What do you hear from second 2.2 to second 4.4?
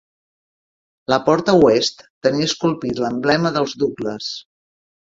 tenia esculpit l'emblema dels Douglas.